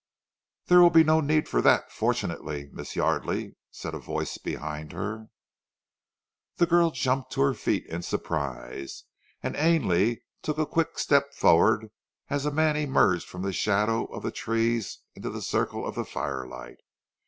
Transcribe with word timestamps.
"There 0.65 0.81
will 0.81 0.89
be 0.89 1.03
no 1.03 1.21
need 1.21 1.47
for 1.47 1.61
that, 1.61 1.91
fortunately, 1.91 2.71
Miss 2.73 2.95
Yardely!" 2.95 3.53
said 3.69 3.93
a 3.93 3.99
voice 3.99 4.39
behind 4.39 4.93
her. 4.93 5.29
The 6.55 6.65
girl 6.65 6.89
jumped 6.89 7.31
to 7.33 7.41
her 7.41 7.53
feet 7.53 7.85
in 7.85 8.01
surprise. 8.01 9.03
And 9.43 9.55
Ainley 9.55 10.23
took 10.41 10.57
a 10.57 10.65
quick 10.65 10.97
step 10.97 11.35
forward 11.35 11.91
as 12.31 12.47
a 12.47 12.51
man 12.51 12.77
emerged 12.77 13.29
from 13.29 13.43
the 13.43 13.53
shadow 13.53 14.05
of 14.05 14.23
the 14.23 14.31
trees 14.31 15.01
into 15.13 15.29
the 15.29 15.39
circle 15.43 15.85
of 15.85 15.93
the 15.93 16.03
firelight. 16.05 16.77